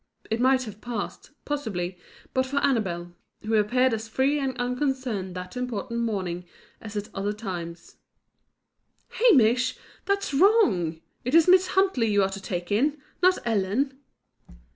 It 0.31 0.41
might 0.41 0.63
have 0.63 0.81
passed, 0.81 1.29
possibly, 1.45 1.95
but 2.33 2.47
for 2.47 2.57
Annabel, 2.65 3.11
who 3.43 3.53
appeared 3.53 3.93
as 3.93 4.07
free 4.07 4.39
and 4.39 4.57
unconcerned 4.57 5.35
that 5.35 5.55
important 5.55 5.99
morning 5.99 6.43
as 6.81 6.97
at 6.97 7.13
other 7.13 7.33
times. 7.33 7.97
"Hamish, 9.09 9.77
that's 10.05 10.33
wrong! 10.33 10.99
It 11.23 11.35
is 11.35 11.47
Miss 11.47 11.67
Huntley 11.77 12.07
you 12.11 12.23
are 12.23 12.29
to 12.31 12.41
take 12.41 12.71
in; 12.71 12.97
not 13.21 13.37
Ellen." 13.45 13.99